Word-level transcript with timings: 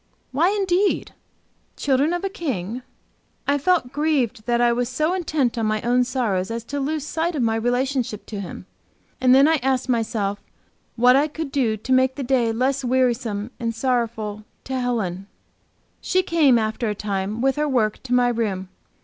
Why, 0.31 0.49
indeed? 0.49 1.13
Children 1.77 2.11
of 2.11 2.23
a 2.23 2.29
King? 2.29 2.81
I 3.47 3.59
felt 3.59 3.91
grieved 3.91 4.47
that 4.47 4.59
I 4.59 4.73
was 4.73 4.89
so 4.89 5.13
intent 5.13 5.59
on 5.59 5.67
my 5.67 5.79
own 5.83 6.03
sorrows 6.05 6.49
as 6.49 6.63
to 6.63 6.79
lose 6.79 7.05
sight 7.05 7.35
of 7.35 7.43
my 7.43 7.55
relationship 7.55 8.25
to 8.25 8.39
Him. 8.39 8.65
And 9.21 9.35
then 9.35 9.47
I 9.47 9.57
asked 9.57 9.89
myself 9.89 10.39
what 10.95 11.15
I 11.15 11.27
could 11.27 11.51
do 11.51 11.77
to 11.77 11.93
make 11.93 12.15
the 12.15 12.23
day 12.23 12.51
less 12.51 12.83
wearisome 12.83 13.51
and 13.59 13.75
sorrowful 13.75 14.43
to 14.63 14.79
Helen. 14.79 15.27
She 16.01 16.23
came, 16.23 16.57
after 16.57 16.89
a 16.89 16.95
time, 16.95 17.39
with 17.39 17.55
her 17.57 17.69
work 17.69 18.01
to 18.01 18.13
my 18.15 18.29
room. 18.29 18.69